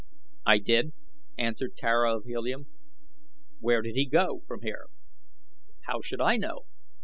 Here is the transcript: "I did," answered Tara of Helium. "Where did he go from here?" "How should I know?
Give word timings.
"I 0.47 0.57
did," 0.57 0.93
answered 1.37 1.77
Tara 1.77 2.17
of 2.17 2.23
Helium. 2.25 2.65
"Where 3.59 3.83
did 3.83 3.93
he 3.93 4.07
go 4.07 4.41
from 4.47 4.63
here?" 4.63 4.87
"How 5.81 6.01
should 6.01 6.19
I 6.21 6.37
know? 6.37 6.61